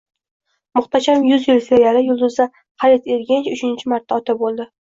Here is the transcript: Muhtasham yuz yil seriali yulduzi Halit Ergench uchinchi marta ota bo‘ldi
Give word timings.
Muhtasham 0.79 1.25
yuz 1.31 1.45
yil 1.49 1.61
seriali 1.67 2.03
yulduzi 2.09 2.49
Halit 2.85 3.15
Ergench 3.19 3.53
uchinchi 3.55 3.95
marta 3.97 4.21
ota 4.21 4.41
bo‘ldi 4.45 4.71